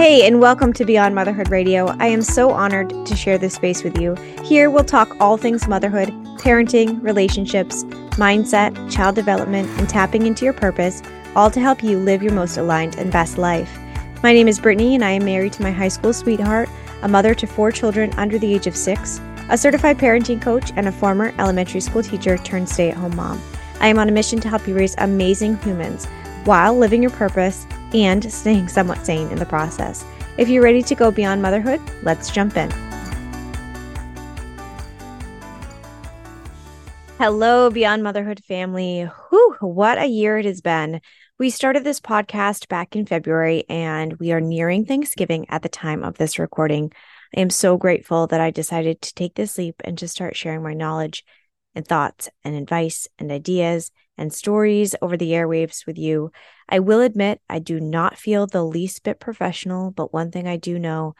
[0.00, 1.88] Hey, and welcome to Beyond Motherhood Radio.
[1.98, 4.14] I am so honored to share this space with you.
[4.42, 7.84] Here, we'll talk all things motherhood, parenting, relationships,
[8.16, 11.02] mindset, child development, and tapping into your purpose,
[11.36, 13.78] all to help you live your most aligned and best life.
[14.22, 16.70] My name is Brittany, and I am married to my high school sweetheart,
[17.02, 19.20] a mother to four children under the age of six,
[19.50, 23.38] a certified parenting coach, and a former elementary school teacher turned stay at home mom.
[23.80, 26.06] I am on a mission to help you raise amazing humans
[26.46, 30.04] while living your purpose and staying somewhat sane in the process.
[30.38, 32.70] If you're ready to go beyond motherhood, let's jump in.
[37.18, 39.02] Hello, Beyond Motherhood family.
[39.02, 41.02] Whew, what a year it has been.
[41.38, 46.02] We started this podcast back in February, and we are nearing Thanksgiving at the time
[46.02, 46.92] of this recording.
[47.36, 50.62] I am so grateful that I decided to take this leap and to start sharing
[50.62, 51.24] my knowledge
[51.74, 56.32] and thoughts and advice and ideas and stories over the airwaves with you.
[56.70, 60.56] I will admit, I do not feel the least bit professional, but one thing I
[60.56, 61.14] do know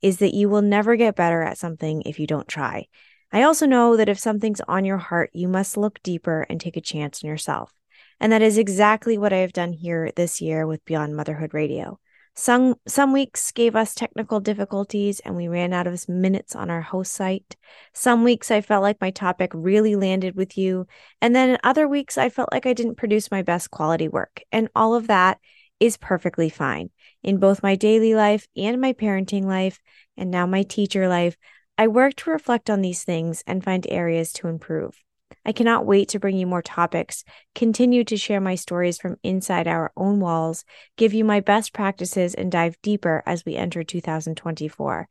[0.00, 2.86] is that you will never get better at something if you don't try.
[3.30, 6.76] I also know that if something's on your heart, you must look deeper and take
[6.76, 7.72] a chance on yourself.
[8.20, 11.98] And that is exactly what I have done here this year with Beyond Motherhood Radio.
[12.36, 16.80] Some some weeks gave us technical difficulties and we ran out of minutes on our
[16.80, 17.54] host site.
[17.92, 20.86] Some weeks I felt like my topic really landed with you,
[21.20, 24.42] and then in other weeks I felt like I didn't produce my best quality work.
[24.50, 25.38] And all of that
[25.78, 26.90] is perfectly fine.
[27.22, 29.80] In both my daily life and my parenting life,
[30.16, 31.36] and now my teacher life,
[31.78, 35.03] I work to reflect on these things and find areas to improve.
[35.44, 39.68] I cannot wait to bring you more topics, continue to share my stories from inside
[39.68, 40.64] our own walls,
[40.96, 45.08] give you my best practices, and dive deeper as we enter 2024.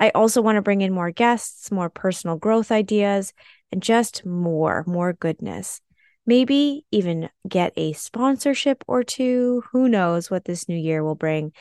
[0.00, 3.32] I also want to bring in more guests, more personal growth ideas,
[3.70, 5.80] and just more, more goodness.
[6.26, 9.62] Maybe even get a sponsorship or two.
[9.72, 11.52] Who knows what this new year will bring?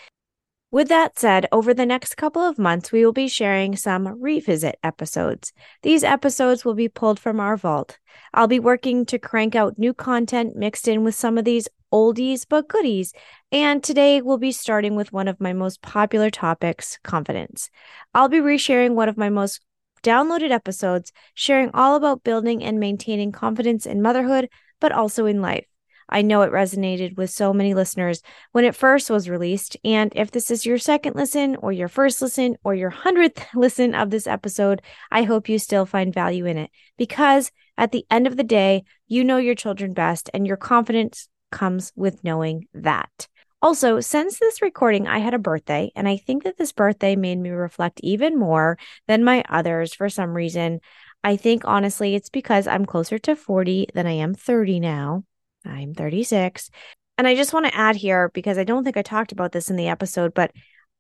[0.74, 4.80] With that said, over the next couple of months, we will be sharing some revisit
[4.82, 5.54] episodes.
[5.84, 8.00] These episodes will be pulled from our vault.
[8.34, 12.48] I'll be working to crank out new content mixed in with some of these oldies
[12.50, 13.14] but goodies.
[13.52, 17.70] And today we'll be starting with one of my most popular topics confidence.
[18.16, 19.62] I'll be resharing one of my most
[20.02, 25.67] downloaded episodes, sharing all about building and maintaining confidence in motherhood, but also in life.
[26.09, 28.21] I know it resonated with so many listeners
[28.52, 29.77] when it first was released.
[29.83, 33.95] And if this is your second listen, or your first listen, or your hundredth listen
[33.95, 34.81] of this episode,
[35.11, 38.83] I hope you still find value in it because at the end of the day,
[39.08, 43.27] you know your children best, and your confidence comes with knowing that.
[43.61, 47.39] Also, since this recording, I had a birthday, and I think that this birthday made
[47.39, 48.77] me reflect even more
[49.08, 50.81] than my others for some reason.
[51.23, 55.23] I think honestly, it's because I'm closer to 40 than I am 30 now.
[55.66, 56.70] I'm 36.
[57.18, 59.70] And I just want to add here because I don't think I talked about this
[59.70, 60.52] in the episode, but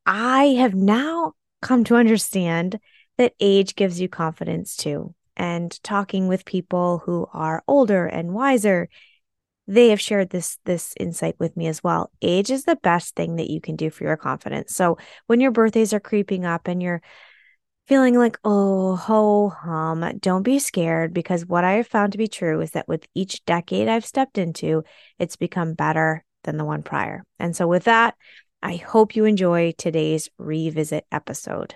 [0.05, 2.79] I have now come to understand
[3.17, 5.15] that age gives you confidence too.
[5.35, 8.89] And talking with people who are older and wiser,
[9.67, 12.11] they have shared this this insight with me as well.
[12.21, 14.75] Age is the best thing that you can do for your confidence.
[14.75, 14.97] So
[15.27, 17.01] when your birthdays are creeping up and you're
[17.85, 22.27] feeling like, oh, ho hum, don't be scared because what I have found to be
[22.27, 24.83] true is that with each decade I've stepped into,
[25.19, 27.23] it's become better than the one prior.
[27.39, 28.15] And so, with that,
[28.61, 31.75] I hope you enjoy today's revisit episode.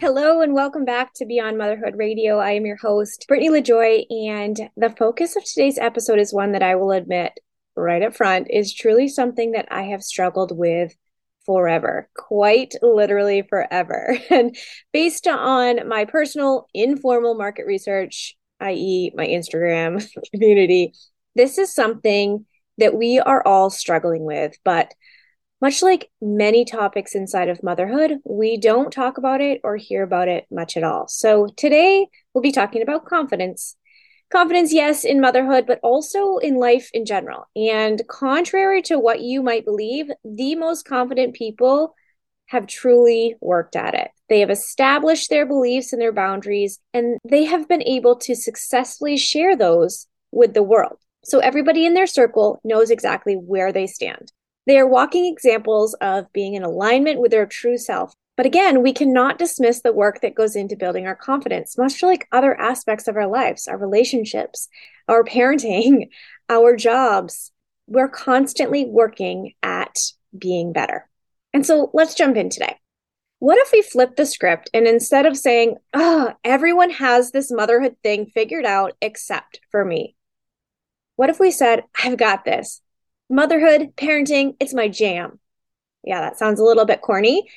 [0.00, 2.38] Hello and welcome back to Beyond Motherhood Radio.
[2.38, 6.62] I am your host, Brittany Lajoie, and the focus of today's episode is one that
[6.62, 7.38] I will admit
[7.78, 10.94] right up front is truly something that I have struggled with
[11.46, 14.18] forever, quite literally forever.
[14.30, 14.56] And
[14.92, 20.92] based on my personal informal market research, i.e., my Instagram community,
[21.34, 22.44] this is something
[22.76, 24.56] that we are all struggling with.
[24.64, 24.92] But
[25.60, 30.28] much like many topics inside of motherhood, we don't talk about it or hear about
[30.28, 31.08] it much at all.
[31.08, 33.74] So today we'll be talking about confidence
[34.30, 37.46] confidence, yes, in motherhood, but also in life in general.
[37.56, 41.94] And contrary to what you might believe, the most confident people
[42.46, 44.10] have truly worked at it.
[44.28, 49.16] They have established their beliefs and their boundaries, and they have been able to successfully
[49.16, 50.98] share those with the world.
[51.24, 54.32] So everybody in their circle knows exactly where they stand.
[54.66, 58.92] They are walking examples of being in alignment with their true self but again, we
[58.92, 63.16] cannot dismiss the work that goes into building our confidence, much like other aspects of
[63.16, 64.68] our lives, our relationships,
[65.08, 66.10] our parenting,
[66.48, 67.50] our jobs.
[67.88, 69.96] We're constantly working at
[70.38, 71.08] being better.
[71.52, 72.76] And so let's jump in today.
[73.40, 77.96] What if we flip the script and instead of saying, oh, everyone has this motherhood
[78.04, 80.14] thing figured out except for me?
[81.16, 82.82] What if we said, I've got this.
[83.28, 85.40] Motherhood, parenting, it's my jam.
[86.04, 87.48] Yeah, that sounds a little bit corny,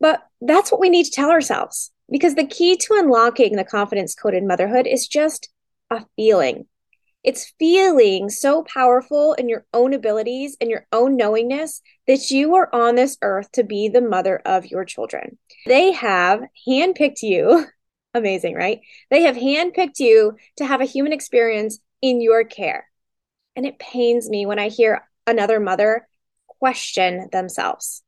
[0.00, 4.14] but that's what we need to tell ourselves because the key to unlocking the confidence
[4.14, 5.48] code in motherhood is just
[5.90, 6.66] a feeling.
[7.24, 12.72] It's feeling so powerful in your own abilities and your own knowingness that you are
[12.72, 15.36] on this earth to be the mother of your children.
[15.66, 17.66] They have handpicked you.
[18.14, 18.80] Amazing, right?
[19.10, 22.88] They have handpicked you to have a human experience in your care.
[23.56, 26.06] And it pains me when I hear another mother
[26.46, 28.02] question themselves,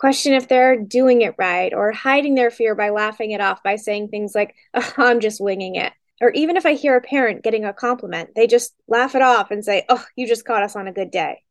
[0.00, 3.76] question if they're doing it right, or hiding their fear by laughing it off by
[3.76, 5.92] saying things like, oh, I'm just winging it.
[6.22, 9.50] Or even if I hear a parent getting a compliment, they just laugh it off
[9.50, 11.42] and say, Oh, you just caught us on a good day.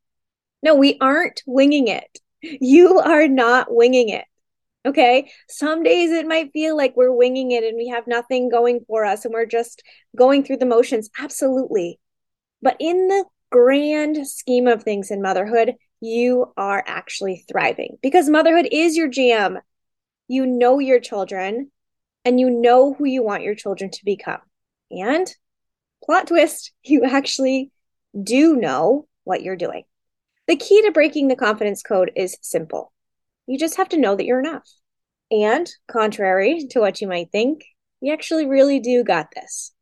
[0.62, 2.20] No, we aren't winging it.
[2.42, 4.26] You are not winging it.
[4.86, 5.32] Okay.
[5.50, 9.04] Some days it might feel like we're winging it and we have nothing going for
[9.06, 9.84] us and we're just
[10.16, 11.10] going through the motions.
[11.20, 12.00] Absolutely.
[12.62, 18.68] But in the grand scheme of things in motherhood, you are actually thriving because motherhood
[18.72, 19.60] is your jam.
[20.28, 21.72] You know your children
[22.26, 24.42] and you know who you want your children to become.
[24.92, 25.28] And
[26.04, 27.72] plot twist, you actually
[28.22, 29.84] do know what you're doing.
[30.48, 32.92] The key to breaking the confidence code is simple.
[33.46, 34.68] You just have to know that you're enough.
[35.32, 37.64] And contrary to what you might think,
[38.02, 39.74] you actually really do got this.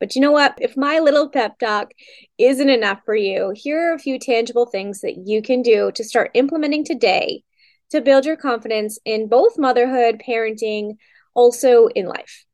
[0.00, 0.56] But you know what?
[0.60, 1.92] If my little pep talk
[2.38, 6.04] isn't enough for you, here are a few tangible things that you can do to
[6.04, 7.42] start implementing today
[7.90, 10.96] to build your confidence in both motherhood, parenting,
[11.34, 12.44] also in life.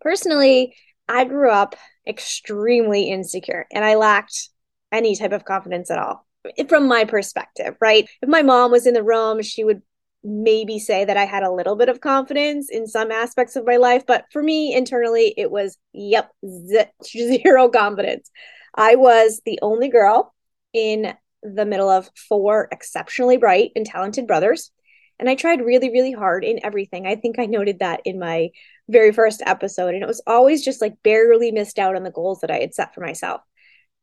[0.00, 0.76] Personally,
[1.08, 1.74] I grew up
[2.06, 4.50] extremely insecure and I lacked
[4.92, 6.26] any type of confidence at all
[6.68, 8.08] from my perspective, right?
[8.22, 9.82] If my mom was in the room, she would
[10.24, 13.76] maybe say that I had a little bit of confidence in some aspects of my
[13.76, 16.30] life, but for me internally, it was yep,
[17.04, 18.30] zero confidence.
[18.74, 20.34] I was the only girl
[20.72, 24.70] in the middle of four exceptionally bright and talented brothers.
[25.18, 27.06] And I tried really, really hard in everything.
[27.06, 28.50] I think I noted that in my
[28.88, 29.94] very first episode.
[29.94, 32.74] And it was always just like barely missed out on the goals that I had
[32.74, 33.40] set for myself.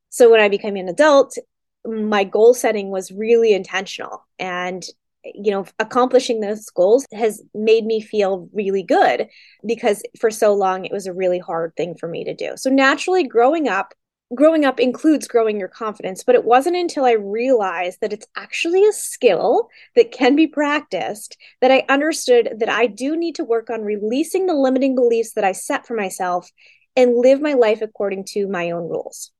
[0.10, 1.38] So when I became an adult,
[1.86, 4.26] my goal setting was really intentional.
[4.40, 4.84] And
[5.34, 9.28] you know, accomplishing those goals has made me feel really good
[9.66, 12.54] because for so long it was a really hard thing for me to do.
[12.56, 13.94] So naturally, growing up,
[14.34, 18.86] growing up includes growing your confidence, but it wasn't until I realized that it's actually
[18.86, 23.70] a skill that can be practiced that I understood that I do need to work
[23.70, 26.50] on releasing the limiting beliefs that I set for myself
[26.96, 29.32] and live my life according to my own rules.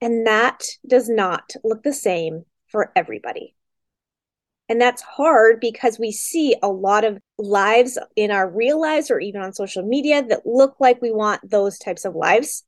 [0.00, 3.54] And that does not look the same for everybody.
[4.70, 9.18] And that's hard because we see a lot of lives in our real lives or
[9.18, 12.64] even on social media that look like we want those types of lives,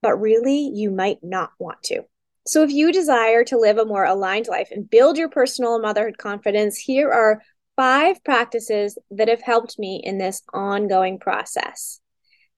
[0.00, 2.00] but really you might not want to.
[2.46, 6.16] So, if you desire to live a more aligned life and build your personal motherhood
[6.16, 7.42] confidence, here are
[7.76, 12.00] five practices that have helped me in this ongoing process.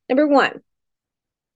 [0.09, 0.61] Number one,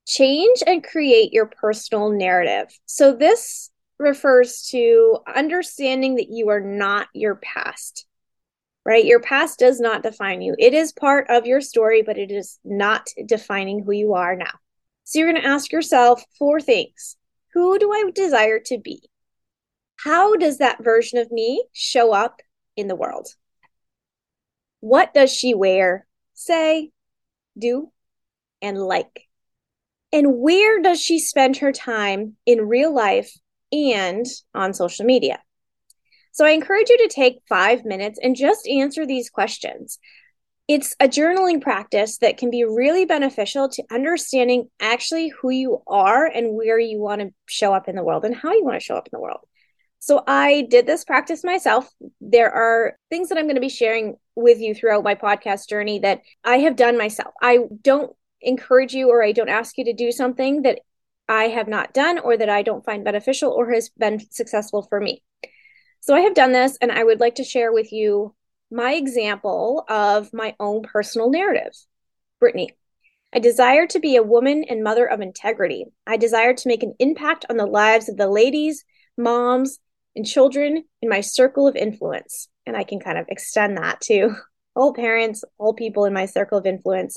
[0.04, 2.76] change and create your personal narrative.
[2.86, 8.06] So, this refers to understanding that you are not your past,
[8.84, 9.04] right?
[9.04, 10.54] Your past does not define you.
[10.58, 14.52] It is part of your story, but it is not defining who you are now.
[15.04, 17.16] So you're going to ask yourself four things
[17.52, 19.08] Who do I desire to be?
[19.96, 22.40] How does that version of me show up
[22.76, 23.28] in the world?
[24.80, 26.90] What does she wear, say,
[27.56, 27.90] do,
[28.60, 29.28] and like?
[30.12, 33.34] And where does she spend her time in real life
[33.74, 35.40] and on social media.
[36.32, 39.98] So I encourage you to take five minutes and just answer these questions.
[40.66, 46.26] It's a journaling practice that can be really beneficial to understanding actually who you are
[46.26, 48.84] and where you want to show up in the world and how you want to
[48.84, 49.40] show up in the world.
[49.98, 51.88] So I did this practice myself.
[52.20, 56.00] There are things that I'm going to be sharing with you throughout my podcast journey
[56.00, 57.32] that I have done myself.
[57.40, 60.80] I don't encourage you or I don't ask you to do something that
[61.28, 65.00] I have not done or that I don't find beneficial or has been successful for
[65.00, 65.22] me.
[66.00, 68.34] So I have done this and I would like to share with you
[68.70, 71.72] my example of my own personal narrative.
[72.40, 72.70] Brittany,
[73.32, 75.86] I desire to be a woman and mother of integrity.
[76.06, 78.84] I desire to make an impact on the lives of the ladies,
[79.16, 79.78] moms,
[80.14, 82.48] and children in my circle of influence.
[82.66, 84.36] And I can kind of extend that to
[84.76, 87.16] all parents, all people in my circle of influence.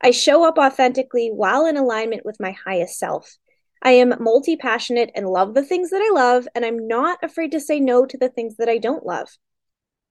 [0.00, 3.36] I show up authentically while in alignment with my highest self.
[3.82, 7.52] I am multi passionate and love the things that I love, and I'm not afraid
[7.52, 9.28] to say no to the things that I don't love.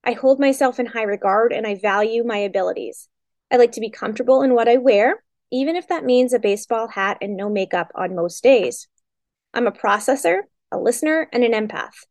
[0.04, 3.10] I hold myself in high regard and I value my abilities.
[3.52, 6.88] I like to be comfortable in what I wear, even if that means a baseball
[6.88, 8.88] hat and no makeup on most days.
[9.54, 12.06] I'm a processor a listener, and an empath.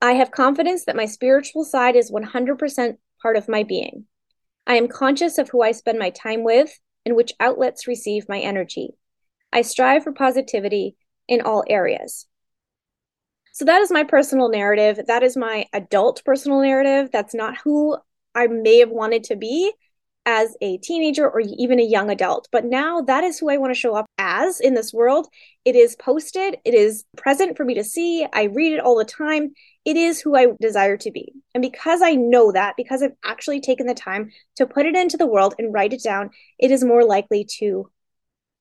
[0.00, 4.06] I have confidence that my spiritual side is 100% part of my being.
[4.66, 8.38] I am conscious of who I spend my time with and which outlets receive my
[8.38, 8.90] energy.
[9.52, 10.96] I strive for positivity
[11.28, 12.26] in all areas.
[13.52, 14.98] So that is my personal narrative.
[15.06, 17.10] That is my adult personal narrative.
[17.12, 17.98] That's not who
[18.34, 19.72] I may have wanted to be
[20.24, 22.48] as a teenager or even a young adult.
[22.52, 25.28] But now that is who I want to show up as in this world.
[25.64, 28.26] It is posted, it is present for me to see.
[28.32, 29.52] I read it all the time.
[29.84, 31.32] It is who I desire to be.
[31.54, 35.16] And because I know that, because I've actually taken the time to put it into
[35.16, 37.90] the world and write it down, it is more likely to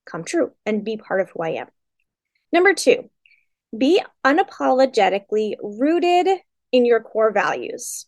[0.06, 1.68] come true and be part of who I am.
[2.52, 3.10] Number two,
[3.78, 6.28] be unapologetically rooted
[6.72, 8.08] in your core values.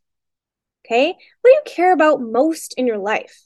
[0.86, 1.08] Okay.
[1.08, 3.46] What do you care about most in your life?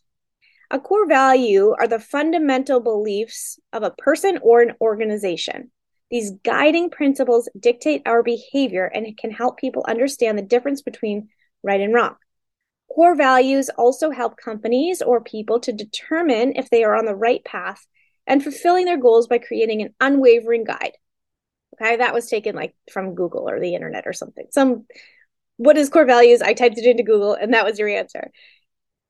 [0.72, 5.72] A core value are the fundamental beliefs of a person or an organization.
[6.10, 11.30] These guiding principles dictate our behavior and it can help people understand the difference between
[11.64, 12.16] right and wrong.
[12.90, 17.44] Core values also help companies or people to determine if they are on the right
[17.44, 17.86] path
[18.26, 20.94] and fulfilling their goals by creating an unwavering guide.
[21.74, 24.48] Okay, that was taken like from Google or the internet or something.
[24.52, 24.86] Some
[25.58, 26.42] what is core values?
[26.42, 28.32] I typed it into Google and that was your answer.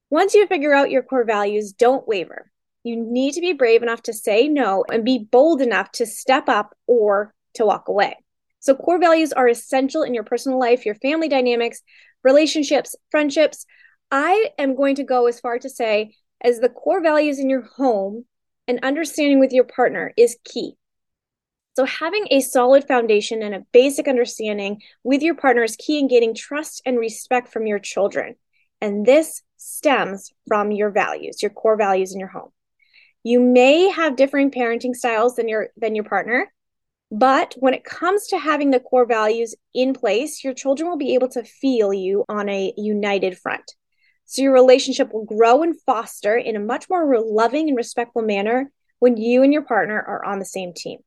[0.10, 2.50] Once you figure out your core values, don't waver.
[2.88, 6.48] You need to be brave enough to say no and be bold enough to step
[6.48, 8.16] up or to walk away.
[8.60, 11.82] So, core values are essential in your personal life, your family dynamics,
[12.24, 13.66] relationships, friendships.
[14.10, 17.64] I am going to go as far to say, as the core values in your
[17.76, 18.26] home
[18.70, 20.78] and understanding with your partner is key.
[21.76, 26.08] So, having a solid foundation and a basic understanding with your partner is key in
[26.08, 28.36] getting trust and respect from your children.
[28.80, 32.52] And this stems from your values, your core values in your home.
[33.28, 36.50] You may have differing parenting styles than your than your partner,
[37.12, 41.14] but when it comes to having the core values in place, your children will be
[41.14, 43.76] able to feel you on a united front.
[44.24, 48.72] So your relationship will grow and foster in a much more loving and respectful manner
[49.00, 51.00] when you and your partner are on the same team.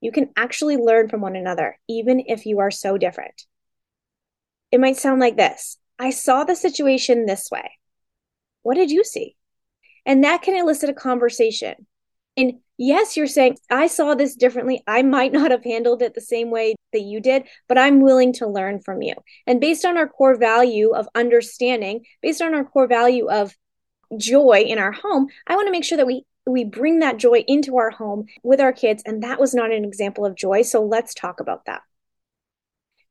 [0.00, 3.44] You can actually learn from one another, even if you are so different.
[4.72, 7.78] It might sound like this I saw the situation this way.
[8.62, 9.36] What did you see?
[10.06, 11.86] And that can elicit a conversation.
[12.36, 14.82] And yes, you're saying, I saw this differently.
[14.86, 18.32] I might not have handled it the same way that you did, but I'm willing
[18.34, 19.14] to learn from you.
[19.46, 23.54] And based on our core value of understanding, based on our core value of
[24.16, 27.42] joy in our home, I want to make sure that we we bring that joy
[27.46, 29.02] into our home with our kids.
[29.06, 30.60] And that was not an example of joy.
[30.60, 31.80] So let's talk about that.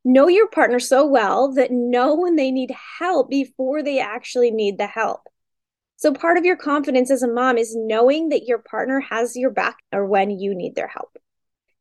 [0.05, 4.77] Know your partner so well that know when they need help before they actually need
[4.77, 5.21] the help.
[6.03, 9.51] So, part of your confidence as a mom is knowing that your partner has your
[9.51, 11.17] back or when you need their help.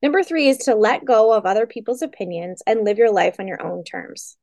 [0.00, 3.48] Number three is to let go of other people's opinions and live your life on
[3.48, 4.36] your own terms.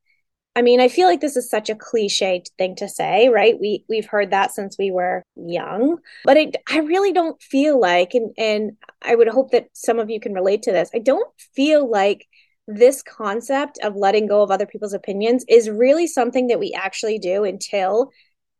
[0.53, 3.57] I mean, I feel like this is such a cliche thing to say, right?
[3.57, 8.13] We we've heard that since we were young, but I, I really don't feel like,
[8.13, 8.71] and and
[9.01, 10.89] I would hope that some of you can relate to this.
[10.93, 12.27] I don't feel like
[12.67, 17.17] this concept of letting go of other people's opinions is really something that we actually
[17.17, 18.11] do until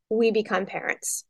[0.10, 1.24] we become parents,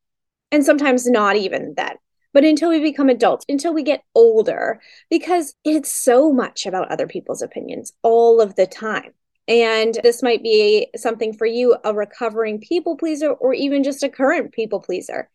[0.52, 1.96] and sometimes not even then.
[2.32, 7.08] But until we become adults, until we get older, because it's so much about other
[7.08, 9.14] people's opinions all of the time
[9.50, 14.10] and this might be something for you a recovering people pleaser or even just a
[14.10, 15.28] current people pleaser.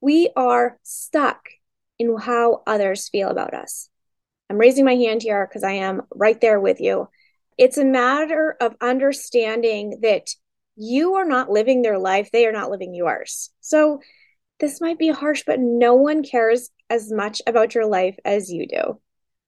[0.00, 1.50] We are stuck
[1.98, 3.90] in how others feel about us.
[4.48, 7.10] I'm raising my hand here because I am right there with you.
[7.58, 10.30] It's a matter of understanding that
[10.80, 13.50] you are not living their life, they are not living yours.
[13.60, 14.00] So,
[14.60, 18.66] this might be harsh, but no one cares as much about your life as you
[18.66, 19.00] do.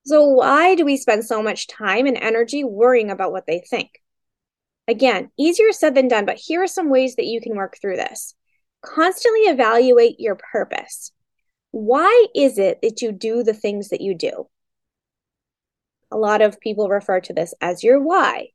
[0.05, 3.91] So, why do we spend so much time and energy worrying about what they think?
[4.87, 7.97] Again, easier said than done, but here are some ways that you can work through
[7.97, 8.35] this.
[8.83, 11.13] Constantly evaluate your purpose.
[11.71, 14.49] Why is it that you do the things that you do?
[16.11, 18.49] A lot of people refer to this as your why.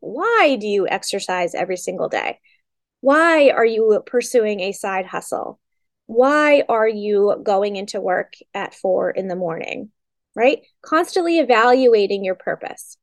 [0.00, 2.40] Why do you exercise every single day?
[3.00, 5.60] Why are you pursuing a side hustle?
[6.06, 9.90] Why are you going into work at four in the morning?
[10.34, 10.62] Right?
[10.82, 12.96] Constantly evaluating your purpose.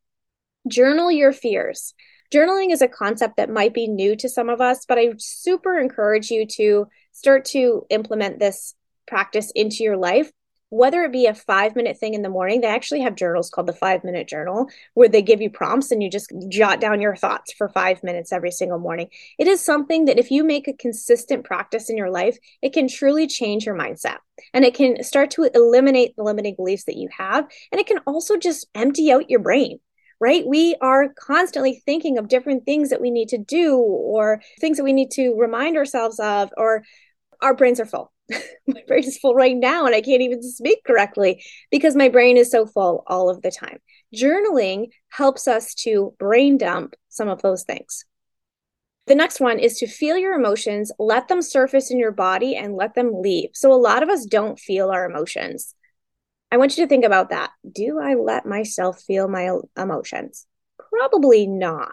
[0.67, 1.93] Journal your fears
[2.33, 5.77] journaling is a concept that might be new to some of us, but I super
[5.77, 8.73] encourage you to start to implement this
[9.07, 10.31] practice into your life.
[10.73, 13.67] Whether it be a five minute thing in the morning, they actually have journals called
[13.67, 17.15] the five minute journal where they give you prompts and you just jot down your
[17.15, 19.07] thoughts for five minutes every single morning.
[19.37, 22.87] It is something that if you make a consistent practice in your life, it can
[22.87, 24.17] truly change your mindset
[24.51, 27.47] and it can start to eliminate the limiting beliefs that you have.
[27.71, 29.79] And it can also just empty out your brain
[30.19, 30.47] right?
[30.47, 34.85] We are constantly thinking of different things that we need to do or things that
[34.85, 36.83] we need to remind ourselves of, or
[37.43, 38.11] our brains are full.
[38.67, 42.37] my brain is full right now and I can't even speak correctly because my brain
[42.37, 43.79] is so full all of the time.
[44.15, 48.05] Journaling helps us to brain dump some of those things.
[49.05, 52.75] The next one is to feel your emotions, let them surface in your body and
[52.75, 53.49] let them leave.
[53.53, 55.75] So, a lot of us don't feel our emotions.
[56.49, 57.51] I want you to think about that.
[57.69, 60.47] Do I let myself feel my emotions?
[60.77, 61.89] Probably not.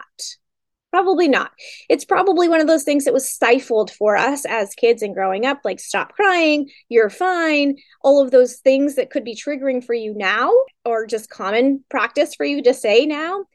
[0.91, 1.51] Probably not.
[1.89, 5.45] It's probably one of those things that was stifled for us as kids and growing
[5.45, 9.93] up, like stop crying, you're fine, all of those things that could be triggering for
[9.93, 10.51] you now
[10.83, 13.45] or just common practice for you to say now.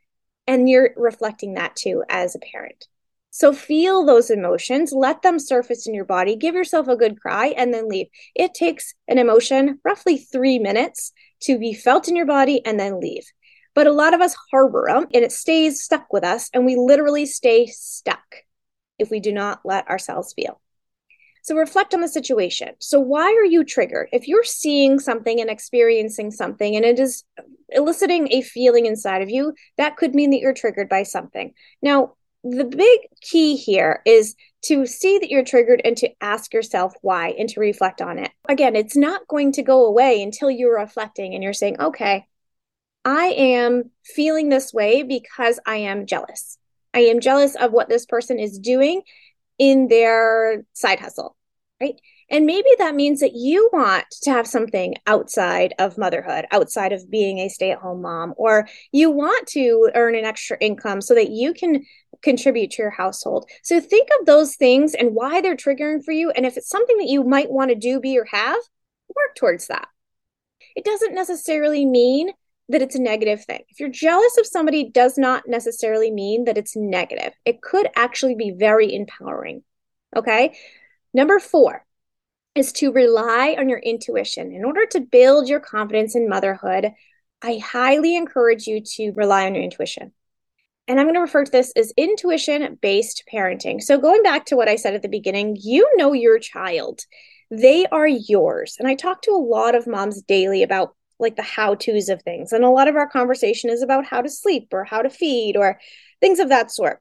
[0.46, 2.86] And you're reflecting that too as a parent.
[3.30, 7.48] So feel those emotions, let them surface in your body, give yourself a good cry,
[7.48, 8.06] and then leave.
[8.34, 12.98] It takes an emotion roughly three minutes to be felt in your body and then
[12.98, 13.26] leave.
[13.76, 16.74] But a lot of us harbor them and it stays stuck with us, and we
[16.74, 18.36] literally stay stuck
[18.98, 20.60] if we do not let ourselves feel.
[21.42, 22.70] So reflect on the situation.
[22.80, 24.08] So, why are you triggered?
[24.12, 27.22] If you're seeing something and experiencing something and it is
[27.68, 31.52] eliciting a feeling inside of you, that could mean that you're triggered by something.
[31.82, 36.94] Now, the big key here is to see that you're triggered and to ask yourself
[37.02, 38.30] why and to reflect on it.
[38.48, 42.26] Again, it's not going to go away until you're reflecting and you're saying, okay,
[43.06, 46.58] I am feeling this way because I am jealous.
[46.92, 49.02] I am jealous of what this person is doing
[49.60, 51.36] in their side hustle,
[51.80, 51.94] right?
[52.28, 57.08] And maybe that means that you want to have something outside of motherhood, outside of
[57.08, 61.14] being a stay at home mom, or you want to earn an extra income so
[61.14, 61.86] that you can
[62.22, 63.48] contribute to your household.
[63.62, 66.32] So think of those things and why they're triggering for you.
[66.32, 68.58] And if it's something that you might want to do, be, or have,
[69.14, 69.86] work towards that.
[70.74, 72.30] It doesn't necessarily mean
[72.68, 73.62] that it's a negative thing.
[73.68, 77.32] If you're jealous of somebody does not necessarily mean that it's negative.
[77.44, 79.62] It could actually be very empowering.
[80.16, 80.56] Okay?
[81.14, 81.86] Number 4,
[82.56, 84.50] is to rely on your intuition.
[84.50, 86.92] In order to build your confidence in motherhood,
[87.42, 90.12] I highly encourage you to rely on your intuition.
[90.88, 93.82] And I'm going to refer to this as intuition based parenting.
[93.82, 97.00] So, going back to what I said at the beginning, you know your child,
[97.50, 98.76] they are yours.
[98.78, 102.22] And I talk to a lot of moms daily about like the how to's of
[102.22, 102.52] things.
[102.52, 105.56] And a lot of our conversation is about how to sleep or how to feed
[105.56, 105.78] or
[106.20, 107.00] things of that sort.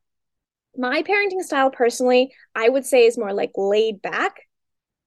[0.78, 4.41] My parenting style, personally, I would say is more like laid back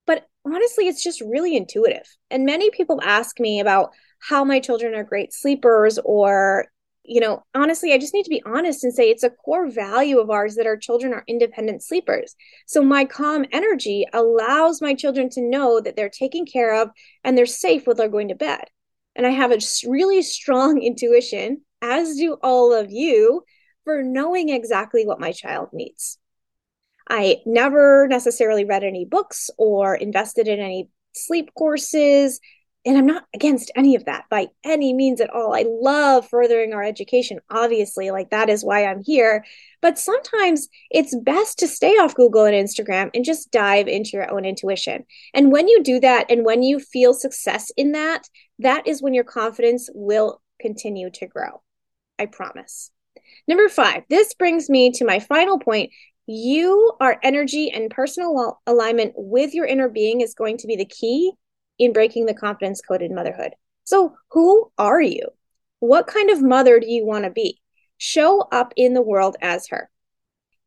[0.09, 2.09] but honestly, it's just really intuitive.
[2.31, 3.91] And many people ask me about
[4.21, 6.67] how my children are great sleepers or
[7.11, 10.19] you know, honestly, I just need to be honest and say it's a core value
[10.19, 12.37] of ours that our children are independent sleepers.
[12.67, 16.91] So, my calm energy allows my children to know that they're taken care of
[17.25, 18.65] and they're safe when they're going to bed.
[19.19, 23.43] And I have a really strong intuition, as do all of you,
[23.85, 26.19] for knowing exactly what my child needs.
[27.11, 32.39] I never necessarily read any books or invested in any sleep courses.
[32.87, 35.55] And I'm not against any of that by any means at all.
[35.55, 39.45] I love furthering our education, obviously, like that is why I'm here.
[39.83, 44.31] But sometimes it's best to stay off Google and Instagram and just dive into your
[44.31, 45.05] own intuition.
[45.35, 48.29] And when you do that and when you feel success in that,
[48.61, 51.63] that is when your confidence will continue to grow.
[52.19, 52.91] I promise.
[53.47, 55.91] Number five, this brings me to my final point,
[56.27, 60.85] you our energy and personal alignment with your inner being is going to be the
[60.85, 61.33] key
[61.79, 63.55] in breaking the confidence code in motherhood.
[63.85, 65.29] So who are you?
[65.81, 67.61] What kind of mother do you want to be?
[67.97, 69.91] Show up in the world as her.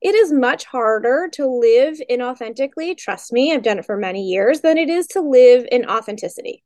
[0.02, 4.62] It is much harder to live inauthentically trust me i've done it for many years
[4.62, 6.64] than it is to live in authenticity.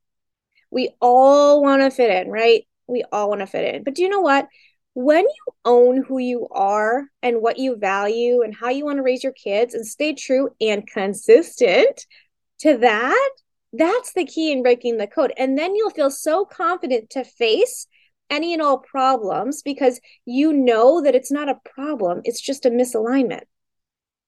[0.70, 2.66] We all want to fit in right?
[2.86, 3.84] We all want to fit in.
[3.84, 4.48] But do you know what?
[4.94, 9.02] When you own who you are and what you value and how you want to
[9.02, 12.06] raise your kids and stay true and consistent
[12.60, 13.30] to that,
[13.72, 15.32] that's the key in breaking the code.
[15.36, 17.86] And then you'll feel so confident to face
[18.30, 22.70] any and all problems because you know that it's not a problem, it's just a
[22.70, 23.42] misalignment.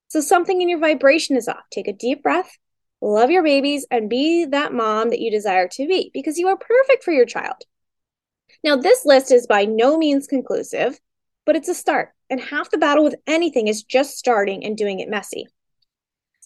[0.07, 1.63] So something in your vibration is off.
[1.71, 2.57] Take a deep breath,
[3.01, 6.57] love your babies, and be that mom that you desire to be because you are
[6.57, 7.63] perfect for your child.
[8.63, 10.99] Now, this list is by no means conclusive,
[11.45, 12.13] but it's a start.
[12.29, 15.47] And half the battle with anything is just starting and doing it messy.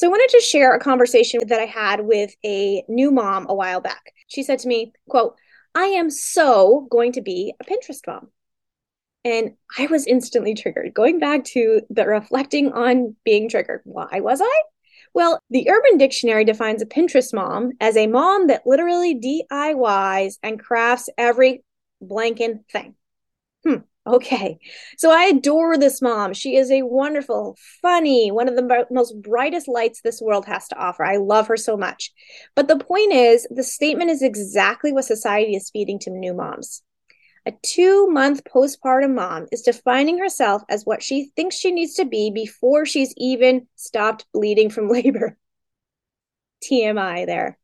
[0.03, 3.55] So I wanted to share a conversation that I had with a new mom a
[3.55, 4.11] while back.
[4.27, 5.37] She said to me, quote,
[5.73, 8.27] I am so going to be a Pinterest mom.
[9.23, 10.93] And I was instantly triggered.
[10.93, 13.79] Going back to the reflecting on being triggered.
[13.85, 14.61] Why was I?
[15.13, 20.59] Well, the Urban Dictionary defines a Pinterest mom as a mom that literally DIYs and
[20.59, 21.63] crafts every
[22.03, 22.95] blanking thing.
[24.05, 24.59] Okay.
[24.97, 26.33] So I adore this mom.
[26.33, 30.77] She is a wonderful, funny, one of the most brightest lights this world has to
[30.77, 31.05] offer.
[31.05, 32.11] I love her so much.
[32.53, 36.83] But the point is, the statement is exactly what society is feeding to new moms.
[37.45, 42.05] A two month postpartum mom is defining herself as what she thinks she needs to
[42.05, 45.37] be before she's even stopped bleeding from labor.
[46.63, 47.57] TMI there.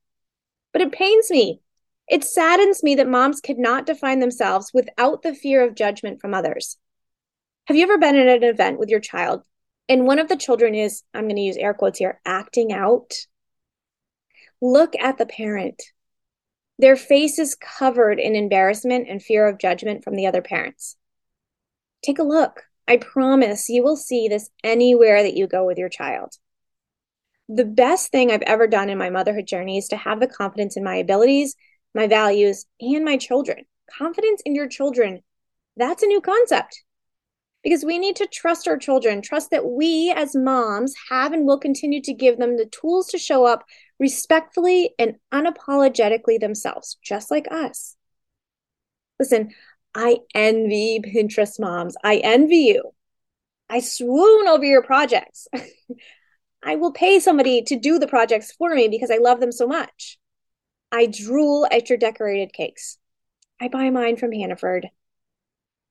[0.71, 1.61] But it pains me
[2.09, 6.33] it saddens me that moms could not define themselves without the fear of judgment from
[6.33, 6.77] others.
[7.65, 9.43] Have you ever been at an event with your child
[9.87, 13.13] and one of the children is, I'm going to use air quotes here, acting out?
[14.59, 15.81] Look at the parent.
[16.79, 20.97] Their face is covered in embarrassment and fear of judgment from the other parents.
[22.03, 22.63] Take a look.
[22.87, 26.33] I promise you will see this anywhere that you go with your child.
[27.47, 30.75] The best thing I've ever done in my motherhood journey is to have the confidence
[30.75, 31.55] in my abilities
[31.93, 33.65] my values, and my children.
[33.97, 35.21] Confidence in your children,
[35.75, 36.83] that's a new concept
[37.63, 41.59] because we need to trust our children, trust that we as moms have and will
[41.59, 43.65] continue to give them the tools to show up
[43.99, 47.95] respectfully and unapologetically themselves, just like us.
[49.19, 49.49] Listen,
[49.93, 51.95] I envy Pinterest moms.
[52.03, 52.91] I envy you.
[53.69, 55.47] I swoon over your projects.
[56.63, 59.67] I will pay somebody to do the projects for me because I love them so
[59.67, 60.17] much.
[60.91, 62.97] I drool at your decorated cakes.
[63.61, 64.89] I buy mine from Hannaford.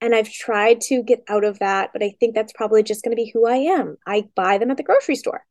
[0.00, 3.16] And I've tried to get out of that, but I think that's probably just going
[3.16, 3.96] to be who I am.
[4.06, 5.44] I buy them at the grocery store.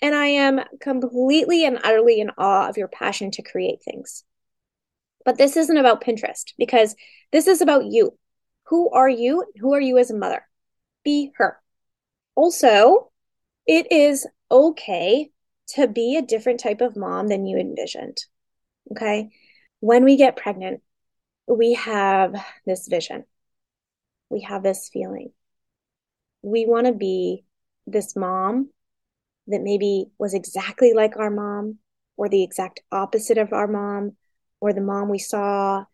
[0.00, 4.24] And I am completely and utterly in awe of your passion to create things.
[5.26, 6.96] But this isn't about Pinterest because
[7.32, 8.16] this is about you.
[8.68, 9.44] Who are you?
[9.60, 10.46] Who are you as a mother?
[11.04, 11.60] Be her.
[12.34, 13.10] Also,
[13.66, 15.30] it is okay
[15.74, 18.18] to be a different type of mom than you envisioned.
[18.92, 19.30] Okay.
[19.80, 20.82] When we get pregnant,
[21.46, 22.34] we have
[22.66, 23.24] this vision,
[24.28, 25.32] we have this feeling.
[26.42, 27.44] We want to be
[27.86, 28.70] this mom
[29.46, 31.78] that maybe was exactly like our mom,
[32.16, 34.16] or the exact opposite of our mom,
[34.60, 35.84] or the mom we saw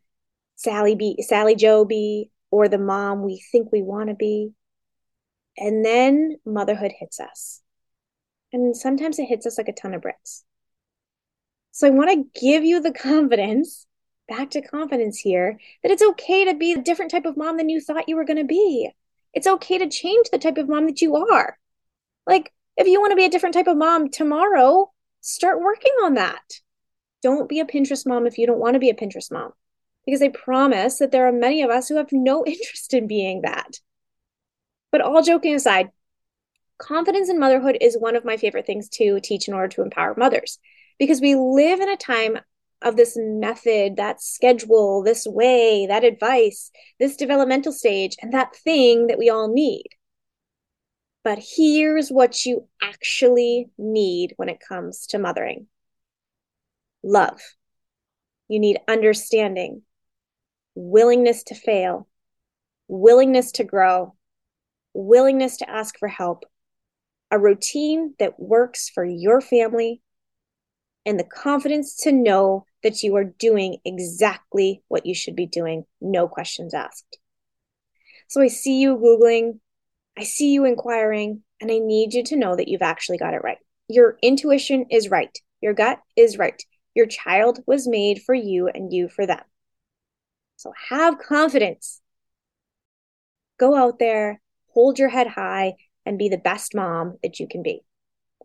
[0.56, 4.52] Sally be Sally Joe be, or the mom we think we want to be.
[5.56, 7.62] And then motherhood hits us.
[8.52, 10.44] And sometimes it hits us like a ton of bricks.
[11.77, 13.87] So I want to give you the confidence,
[14.29, 17.69] back to confidence here, that it's okay to be a different type of mom than
[17.69, 18.89] you thought you were going to be.
[19.35, 21.59] It's okay to change the type of mom that you are.
[22.27, 26.15] Like, if you want to be a different type of mom tomorrow, start working on
[26.15, 26.41] that.
[27.23, 29.53] Don't be a Pinterest mom if you don't want to be a Pinterest mom,
[30.07, 33.43] because I promise that there are many of us who have no interest in being
[33.43, 33.81] that.
[34.91, 35.91] But all joking aside,
[36.79, 40.15] confidence in motherhood is one of my favorite things to teach in order to empower
[40.17, 40.59] mothers
[40.98, 42.38] because we live in a time
[42.82, 49.06] of this method, that schedule, this way, that advice, this developmental stage, and that thing
[49.06, 49.88] that we all need.
[51.24, 55.66] But here's what you actually need when it comes to mothering
[57.02, 57.40] love.
[58.48, 59.82] You need understanding,
[60.74, 62.06] willingness to fail,
[62.88, 64.14] willingness to grow,
[64.94, 66.44] willingness to ask for help,
[67.30, 70.00] a routine that works for your family
[71.07, 75.85] and the confidence to know that you are doing exactly what you should be doing,
[76.01, 77.19] no questions asked.
[78.29, 79.61] So I see you Googling,
[80.19, 83.45] I see you inquiring, and I need you to know that you've actually got it
[83.45, 83.59] right.
[83.88, 86.61] Your intuition is right, your gut is right.
[86.95, 89.42] Your child was made for you and you for them.
[90.57, 92.01] So have confidence.
[93.61, 94.40] Go out there,
[94.73, 95.75] hold your head high,
[96.07, 97.86] and be the best mom that you can be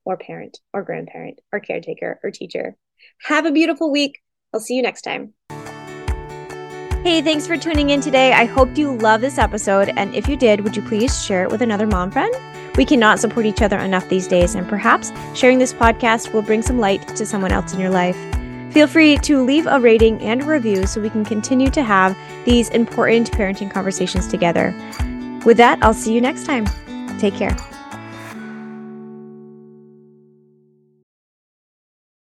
[0.06, 2.76] or parent or grandparent or caretaker or teacher.
[3.24, 4.20] Have a beautiful week.
[4.54, 5.34] I'll see you next time.
[7.04, 8.32] Hey, thanks for tuning in today.
[8.34, 9.92] I hope you love this episode.
[9.98, 12.34] And if you did, would you please share it with another mom friend?
[12.78, 16.62] We cannot support each other enough these days, and perhaps sharing this podcast will bring
[16.62, 18.16] some light to someone else in your life.
[18.72, 22.16] Feel free to leave a rating and a review so we can continue to have
[22.46, 24.74] these important parenting conversations together.
[25.44, 26.66] With that, I'll see you next time.
[27.18, 27.58] Take care.